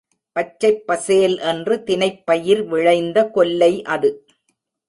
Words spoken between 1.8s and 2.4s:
தினைப்